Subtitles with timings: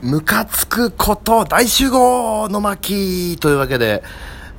[0.00, 4.04] ムカつくこと大集合の巻というわけで、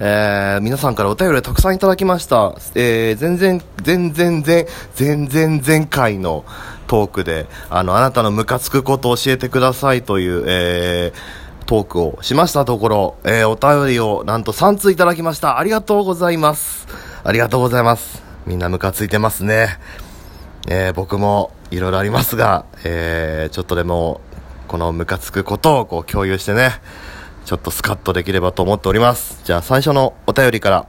[0.01, 2.55] えー、皆さんからお便りたくさんいただきました。
[2.75, 6.43] えー、全然、全然、全、全然前回の
[6.87, 15.57] トークで、あの、あなたのムカつくことを教えてくださいという、えー、トークをしましたところ、えー、お便りをなんと3通いただきました。
[15.57, 16.85] ありがとうございます。
[17.23, 18.21] ありがとうございます。
[18.45, 19.77] みんなムカついてますね。
[20.67, 24.19] えー、僕もいろいろありますが、えー、ちょっとでも
[24.69, 26.69] このムカつくことをこう共有してね、
[27.43, 29.41] ちょっとスカッとできればと思っております。
[29.43, 30.85] じゃあ最初のお便りから。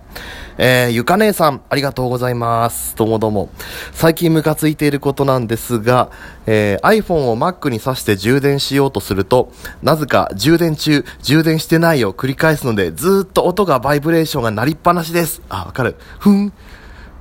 [0.59, 2.95] えー、ゆか姉さん、ありがとうございます。
[2.95, 3.49] どうもどうも。
[3.93, 6.11] 最近ムカついていることなんですが、
[6.45, 9.51] えー、iPhone を Mac に挿して充電しようとすると、
[9.83, 15.41] なぜか充電中、充電してないを繰り返すので、ずっと音がバイブレーションが鳴りっぱなしです。
[15.49, 15.97] あ、わかる。
[16.19, 16.53] ふん、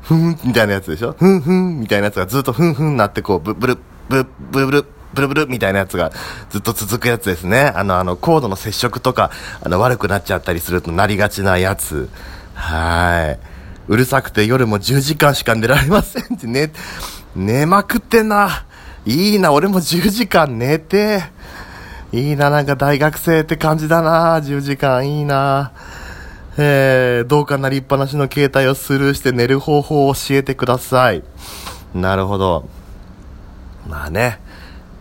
[0.02, 1.16] ふん、みたいなやつでしょ？
[1.18, 3.78] ふんふん、みたいなやつがずっとふんふんなってこう、ブブル、
[4.10, 6.12] ブブルブル、ブルみたいなやつが
[6.50, 7.72] ずっと続くやつですね。
[7.76, 12.10] あの、あの、コードの接触とか、あの、悪くなっちゃったりするとなりがちなやつ。
[12.54, 13.40] はい。
[13.88, 16.72] うるさくて夜も10時間しか寝られませんって寝、
[17.36, 18.66] 寝まくってんな。
[19.06, 21.24] いいな、俺も10時間寝て。
[22.12, 24.40] いいな、なんか大学生って感じだな。
[24.40, 25.72] 10時間いいな。
[26.58, 31.24] えー、どうかなりっぱなしの携帯をスルーして寝る方法を教えてください。
[31.94, 32.68] なるほど。
[33.88, 34.40] まあね。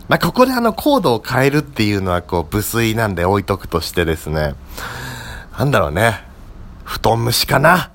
[0.09, 4.55] まあ、ここであのコードを変えるっていうのはこう無粋なんで置いとくとしてですね、
[5.57, 6.23] なんだろうね、
[6.83, 7.91] 布団蒸しかな。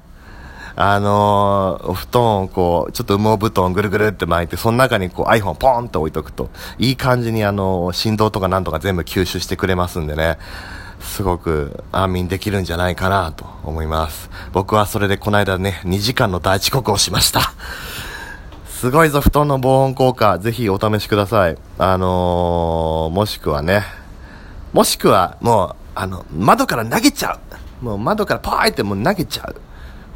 [0.76, 10.38] あのー、布団をこう、ちょっと羽毛布団ぐるぐるって巻いて、その中にこう iPhone ポーンと置いとくと、いい感じにあの、振動とかなんとか全部吸収してくれますんでね、
[11.00, 14.30] すごく安眠できるんじゃないかなと思います。
[14.52, 17.54] 僕はそれでこの間ね、2時間の大遅刻をしました。
[18.75, 20.39] すごいぞ、布団の防音効果。
[20.41, 21.56] ぜひお試しください。
[21.78, 23.84] あのー、もしくはね、
[24.72, 27.39] もしくは、もう、あの、窓から投げちゃ
[27.80, 27.84] う。
[27.84, 29.61] もう窓からパーってもう投げちゃう。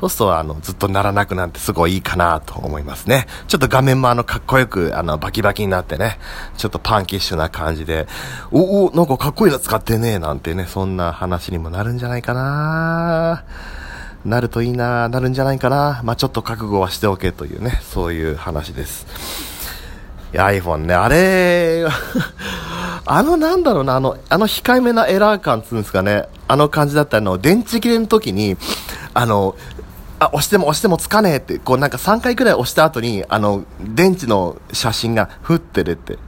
[0.00, 3.26] そうすると、あの、ずっとならなくなってすごいいいかなと思いますね。
[3.46, 6.18] ちょっと画面もあの、かっこよく、あの、バキバキになってね、
[6.56, 8.08] ちょっとパンキッシュな感じで、
[8.50, 13.44] おお、なんかかっこいいの使ってね、なんてね、そんな話にもなるんじゃないかな
[14.24, 16.00] なるといいな、なるんじゃないかな。
[16.04, 19.06] まあ、ちょっと覚悟はしておけというね、そういう話です。
[20.32, 21.86] いや、iPhone ね、あれ、
[23.06, 28.56] あのなんだろうな、あの、あの控えめなエラー感っつうんですかね、あの感じだったの、電池切れの時に、
[29.14, 29.54] あの、
[30.18, 36.18] あ、押しても押してもつかねえって、こうなんか3回くらい押した後に、あの、電池の写真がふって出て、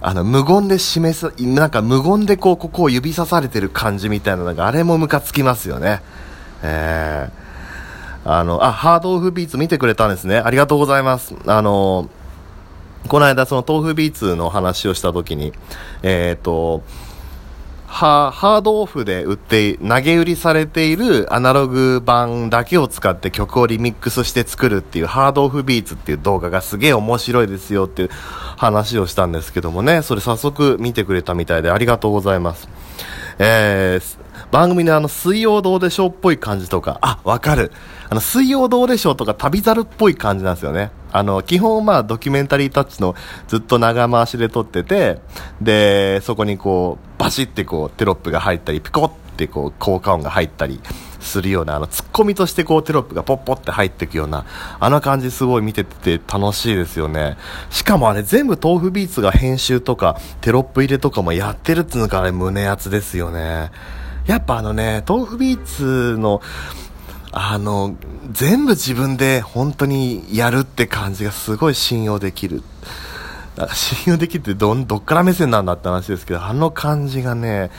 [0.00, 6.02] あの、無言で示す、なんか無言でこう、ここを指さされてる感じみたいなのが、あれもムカつきますよね。
[6.64, 10.38] えー、あの、あ、ハードオフビーツ見てくれたんですね。
[10.38, 11.34] ありがとうございます。
[11.46, 12.08] あの、
[13.08, 15.52] この間その豆腐ビーツの話をした時に、
[16.02, 16.82] えっ、ー、と、
[17.86, 28.10] ハードオフで売って、投げ売りされているアナログ版だけを使って曲をリミックスして作るっていうハードオフビーツっていう動画がすげえ面白いですよっていう
[28.56, 32.68] 話をしたんですけどもね、それ早速見てくれたみたいでありがとうございます。
[33.38, 34.23] えー、
[34.54, 37.72] 番組のあの、水曜どうでしょうっぽい感じとか、あ、わかる。
[38.08, 40.92] あの、水曜どうでしょうとか旅猿っぽい感じなんですよね。
[41.10, 43.16] あの、基本まあドキュメンタリータッチの
[43.48, 45.18] ずっと長回しで撮ってて、
[45.60, 50.80] で、そこにこう、バシってこうテロップが入ったり、ピコってこう効果音が入ったり
[51.18, 54.44] するような、あの、ツッコミとしてこうテロップがポッポって入っていくような、
[54.78, 57.36] あの感じすごい見てて楽しいですよね。
[57.70, 63.72] しかもあれ全部豆腐ビーツが編集とかテロップ入れとかもやってるっつうのがあれ胸熱ですよね。
[64.26, 66.40] やっぱあのね、豆腐ビーツの、
[67.32, 67.96] あの、
[68.30, 72.62] 全部自分で本当にやるって感じがすごい信用できる。
[73.74, 77.70] 信用できるってど、どっから目線なんだって話ですけど、あの感じがね、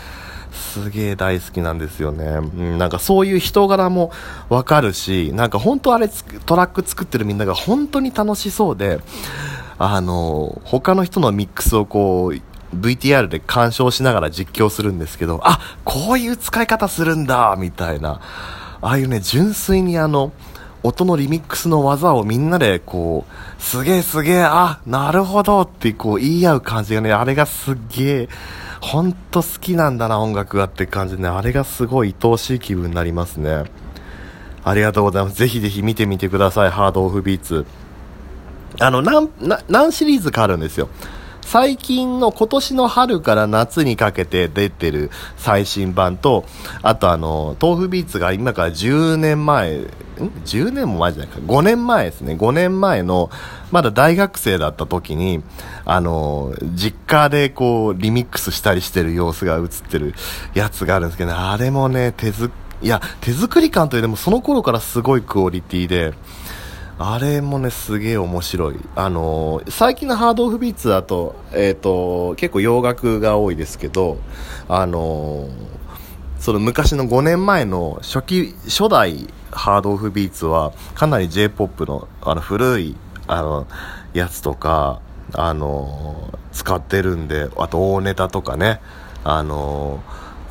[0.52, 2.26] すげえ大好きなんですよね。
[2.26, 4.12] うん、なんかそういう人柄も
[4.50, 6.10] わかるし、なんか本当あれ
[6.46, 9.00] トラック作ってるみんなが本当に楽しそうで、
[9.78, 12.42] あの、他の人のミックスをこう、
[12.76, 18.22] VTR で鑑賞しながら実況するんですけど、あ、こういう使い方するんだみたいな。
[18.82, 20.32] ああいうね、純粋にあの、
[20.84, 28.30] 音のリミックスの技をみんなでこう、すげえすげえ、あ、なるほどってこう言い合う感じがね、あれがすげえ、
[28.82, 33.64] ほんと好きなんだな、音楽がって感じでね、あれがすごい愛おしい気分になりますね。
[34.64, 35.38] ありがとうございます。
[35.38, 37.66] ぜひぜひ見てみてください、ハードオフビーツ。
[38.80, 39.30] あの、何、
[39.70, 40.90] 何シリーズかあるんですよ。
[41.56, 46.44] 最近の今年の春から夏にかけて出てる最新版と、
[46.82, 49.88] あとあの、豆腐ビーツが今から10年前、ん
[50.44, 51.40] ?10 年も前じゃないか。
[51.40, 52.34] 5年前ですね。
[52.34, 53.30] 5年前の、
[53.72, 55.44] まだ大学生だった時に、
[55.86, 60.14] あの、実家でこう、リミックスしたりしてる様子が映ってる
[60.56, 66.14] やつがあるんですけど、ね、あれもね、手作、いや、手作り感というよりもその頃からすごいクオリティで、
[66.98, 68.80] あれもね、すげえ面白い。
[68.96, 74.18] あのー、最近のハードオフビーツだと、えっ、ー、と、結構洋楽が多いですけど、
[74.70, 75.50] あのー、
[76.40, 82.96] その昔の5年前の初期、初代ハードオフビーツは、かなり J-POP の、あの、古い、
[83.28, 83.68] あの、
[84.14, 85.02] やつとか、
[85.34, 88.80] あの使ってるんで、あと大ネタとかね、
[89.24, 90.02] あの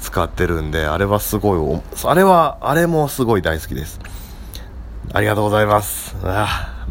[0.00, 4.00] 使ってるんで、あれはすごい、あれは、あれもすごい大好きです。
[5.12, 6.16] ありがとうございます。
[6.22, 6.86] あ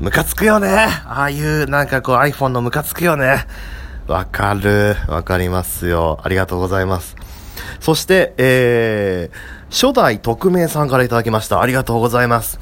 [0.00, 0.68] ムカつくよね。
[1.06, 3.46] ああいうなんかこう iPhone のムカつくよね。
[4.06, 4.96] わかる。
[5.08, 6.20] わかりますよ。
[6.22, 7.16] ありがとうございます。
[7.80, 9.36] そして、えー、
[9.70, 11.60] 初代匿名さんからいただきました。
[11.60, 12.58] ありがとうございます。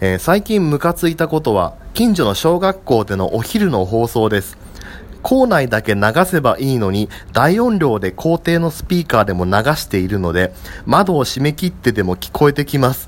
[0.00, 4.63] えー、最近ムカついたことは、近所の小学校でのお昼の放送です。
[5.24, 10.52] 校内だけ流せばいいのに、大音量で校庭のスピーカーでも流しているので、
[10.84, 13.06] 窓を閉め切ってでも聞こえてきます。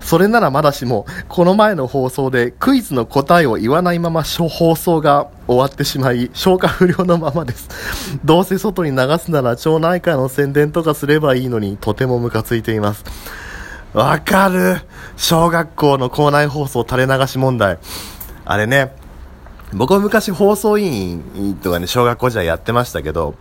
[0.00, 7.68] それならまだしも、この前の放送でクイズの答えを言わないまま放送が終わってしまい、消化不良のままです。
[8.24, 13.04] どうせ外に流すなら町内会の宣伝とかすればいいのに、とてもムカついています。
[13.92, 14.80] わかる
[15.16, 17.78] 小学校の校内放送垂れ流し問題。
[18.44, 18.96] あれね、
[19.74, 23.34] 僕は昔放送委員とかね、小学校時代やってましたけど、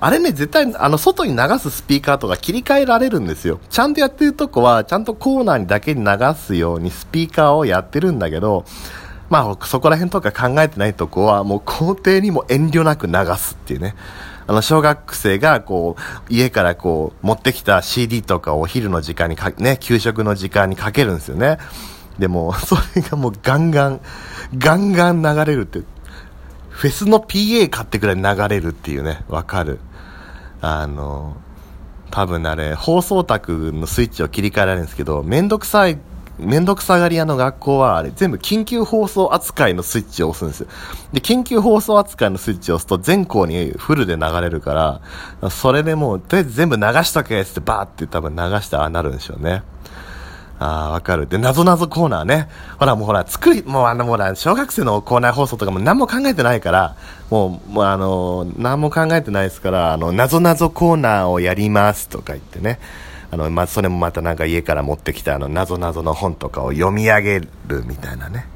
[0.00, 3.60] あれね、絶対、あの、外に流すスピーカーとか切り替えられるんですよ。
[3.70, 8.64] ちゃんとやってるとこは、ちゃんとコーナーにだけに流すようにスピーカーをやってるんだけど、
[9.30, 13.94] まあ、そこら辺とか考えてないとこは、もう校庭にも遠慮なく流すっていうね。
[14.46, 15.96] あの、小学生が、こ
[16.28, 21.58] う、家からこう、持ってきた CD とかをお昼の時間にか、ね、給食の時間にかけるんですよね。
[22.18, 24.00] でも、 それがもうガンガン、
[24.56, 25.80] ガンガン流れるって、
[26.68, 29.78] フェスの PA 買ってくらい流れるっていうね、わかる。
[30.60, 31.36] あの、
[32.10, 35.98] 多分あれ、放送卓のスイッチを切り替えられるんですけど、めんどくさい、
[36.38, 40.66] めんどくさがり屋の学校は、あれ、全部緊急放送扱いのスイッチを押すんですよ。
[41.12, 45.00] で、緊急放送扱いのスイッチを押すと全校にフルで流れるか
[45.40, 49.62] ら、それでもう、とりあえず全部流しとけってバーって多分流してああなるんでしょうね。
[50.58, 51.26] ああ、わかる。
[51.26, 52.48] で、なぞなぞコーナーね。
[52.78, 56.96] ほら、もうほら、作り、もうあの、ほら、小学生のコーナー放送とかも何も考えてないから、
[57.30, 62.78] もう、もうあの、何も考えてないですから、あの、なぞなぞコーナーをやりますとか言ってね。
[63.30, 67.48] あの、まそれもまたなんか家から持ってきたあの、なぞなぞの本とかを読み上げる
[67.84, 68.46] みたいなね。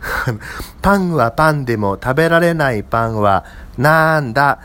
[0.80, 3.44] パンはパンでも食べられないパンは
[3.76, 4.60] なんだ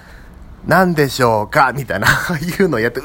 [0.67, 1.73] 何でしょうか？
[1.73, 3.03] みたいな、ああいうのをやって、う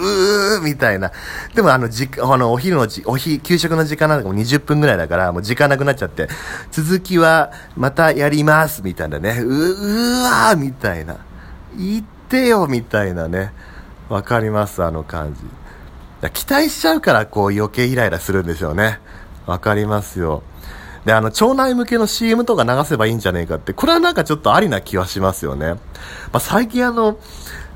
[0.59, 1.13] ーみたいな。
[1.55, 6.29] でもあの、じ、あの、お昼のじ、おひ、給食の時間なんかも20分ぐらいだから、もう時間なくなっちゃって、
[6.71, 9.41] 続きは、またやります、みたいなね。
[9.41, 11.17] う、うわーみたいな。
[11.77, 13.53] 言ってよ、みたいなね。
[14.09, 15.41] わかります、あの感じ。
[16.31, 19.01] 期待しちゃうから、こう余計イライラするんでしょうね。
[19.47, 20.43] わかりますよ。
[21.05, 25.75] で、あの、町内向けの CM とか流せばいいんじゃねえかって、これはなんかちょっとありな気はしますよね。
[25.75, 25.79] ま
[26.35, 27.19] あ、最近あの、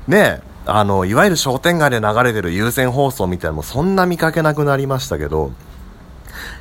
[0.07, 5.51] ね、あの、いわゆる商店街で流れてる優先放送みたいなのもそんな見かけなくなりましたけど、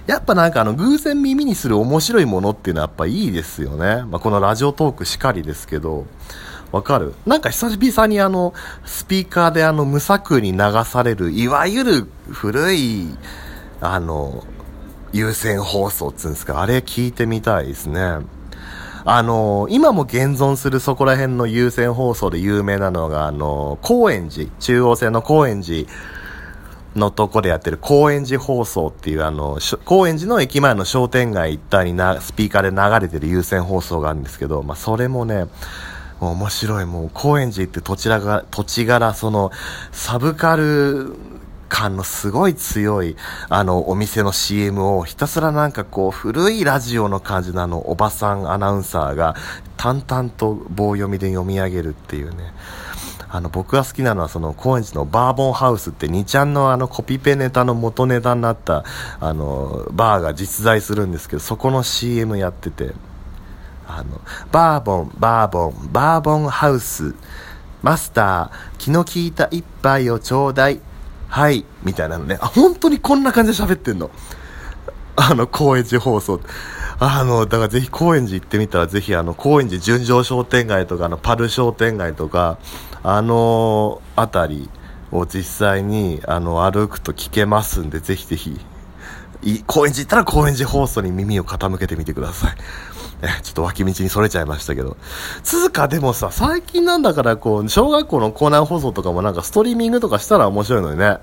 [0.07, 4.05] やっぱなんかあの、偶然耳にする面白いものっていうのはやっぱいいですよね。
[4.09, 6.07] まあ、このラジオトークしかりですけど、
[6.73, 7.15] わかる？
[7.25, 8.53] なんか久々にあの、
[8.85, 13.17] スピーカーであの、無作為に流される、いわゆる古い、
[13.81, 14.45] あの、
[15.15, 18.19] 優先放送っつうんですか、あれ聞いてみたいですね。
[19.07, 25.89] あの今も現存するそこら辺の優先放送で有名なのが、あの高円寺、中央線の高円寺
[26.97, 35.47] のとこでやってる高円寺放送っていうあの、高円寺の駅前の商店街一帯にな、スピーカーで流れてる優先放送があるんですけど、まあそれもね、
[36.21, 36.87] 面白い。
[36.87, 39.51] もう、高円寺って土地が、土地柄、その、
[39.93, 41.15] サブカル
[41.69, 43.17] 感のすごい強い、
[43.49, 49.35] あの、お店の CM をひたすらなんかこう、古いラジオの感じのあの、おばさんアナウンサーが、
[49.77, 52.55] 淡々と棒読みで読み上げるっていうね。
[53.35, 58.85] あの、僕が好きなのはその、高円寺のバーボンハウスって2ちゃんのあの、コピペネタの元ネタになった、
[59.19, 62.93] あの、バーが実在するんですけど、そこの CM やってて、
[63.89, 64.21] あの、
[64.53, 67.15] バーボン、バーボン、バーボンハウス、
[67.83, 70.81] マスター、気の利いた一杯をちょうだい。
[71.29, 72.39] はい、みたいなのね。
[72.41, 74.11] あ、本当にこんな感じで喋ってんの？
[75.17, 76.41] あの、高円寺放送。
[76.99, 82.59] あの、だからぜひ高円寺行ってみたら、ぜひあの、高円寺純情商店街とか、あの、パル商店街とか、
[83.03, 84.71] あのあたり
[85.13, 88.59] を実際に、あの、歩くと聞けますんで、ぜひぜひ、
[89.67, 92.57] 高円寺行ったら高円寺放送に耳を傾けてみてください。
[93.43, 94.97] ちょっと脇道にそれちゃいましたけど。
[95.43, 101.19] つうかでもさ、最近なんだからこう、小学校の校内放送とかもなんかストリーミングとかしたら面白いのにね。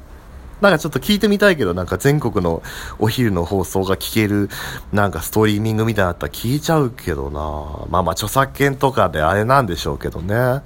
[0.61, 2.61] なんかちょっと聞いてみたいけど、なんか全国の
[2.99, 4.49] お昼の放送が聞ける、
[4.93, 10.61] なんかストリーミングみたいなったら聞いちゃうけどなまあまあ著作権とかであれなんでしょうけどね。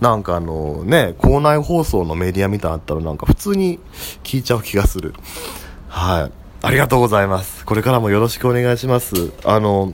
[0.00, 3.80] なんかあのね、校内放送のメディアみたいなったらなんか普通に
[4.22, 5.12] 聞いちゃう気がする。
[5.88, 6.32] はい。
[6.60, 7.64] ありがとうございます。
[7.66, 9.32] これからもよろしくお願いします。
[9.44, 9.92] あの、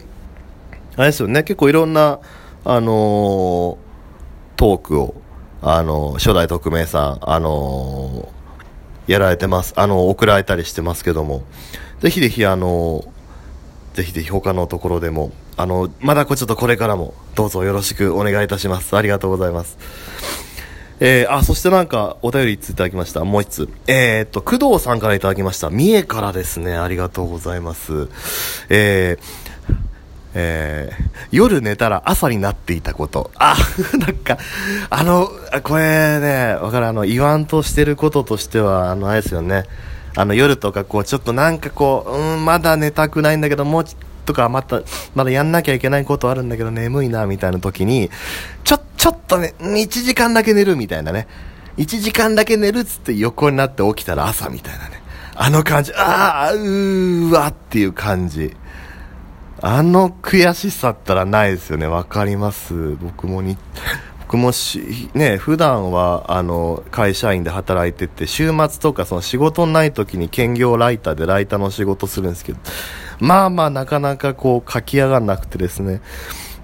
[0.97, 2.21] あれですよね、結構いろんな、
[2.65, 3.79] あの
[4.57, 5.15] トークを、
[5.61, 8.29] あの初代特命さん、あの
[9.07, 9.75] やられてます。
[9.77, 11.43] あの、送られたりしてますけども、
[12.01, 13.05] ぜひぜひあの、
[13.95, 18.97] ぜひぜひ他のところでも、あの、まだこちょっとこれからも、どうぞよろしくお願いいたします。
[18.97, 19.79] ありがとうございます。
[21.01, 23.25] えー、あ、そしてなんか、お便りついただきました？
[23.25, 23.69] もう一つ。
[23.87, 25.71] えー、っと、工藤さんからいただきました。
[25.71, 26.77] 三重からですね。
[26.77, 28.09] ありがとうございます。
[28.69, 29.25] えー、
[30.35, 33.31] えー、夜寝たら朝になっていたこと。
[33.37, 33.57] あ、
[33.99, 34.39] なんか、
[34.91, 35.31] あの、
[35.63, 39.65] これね、わかる、あの、言わんとしてることとしては、あの、あれですよね。
[40.17, 43.85] あの、夜とか、こう、ちょっとなんかこう、うん、まだ寝たくないんだけど、もう
[44.25, 44.83] とか、また、
[45.15, 48.11] まだやんなきゃいけないことあるんだけど、眠いな、みたいな時に、
[48.65, 51.29] ちょ、ちょっとね、1時間だけ寝るみたいなね。
[51.77, 55.03] 1時間だけ寝るっつって横になって起きたら朝みたいなね。
[55.35, 58.55] あの感じ、ああ、うーわっていう感じ。
[59.67, 61.87] あの悔しさったらないですよね。
[61.87, 62.97] わかります。
[62.97, 63.57] 僕もに、
[64.21, 72.59] 僕もし、ね、普段は、あの、会社員で働いてて、週末とかその仕事ない時に兼業ライターでライターの仕事するんですけど、
[73.21, 76.03] まあまあなかなかこう書き上がんなくてですね。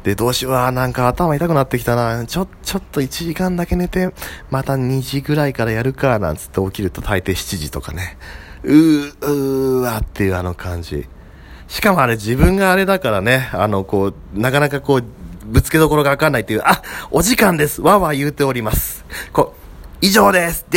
[0.02, 2.26] で、どうしよう、なんか頭痛くなってきたな。
[2.26, 4.12] ちょ、ちょっと1時間だけ寝て、
[4.50, 8.18] また2時ぐらいからやるか、なんつって起きると大抵7時とかね。
[8.62, 11.08] うー、うーわっていうあの感じ。
[11.70, 15.04] しかもあれ自分があれだからね、あの、こう、なかなかこう、
[15.46, 17.80] ぶつけどころがわかんないっていう、あ、お時間です。
[17.80, 19.04] わわ言うております。
[19.32, 20.66] こう、以上です。